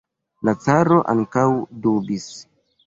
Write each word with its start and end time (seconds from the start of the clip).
La 0.49 0.55
caro 0.67 0.97
ankaŭ 1.15 1.47
dubis. 1.87 2.31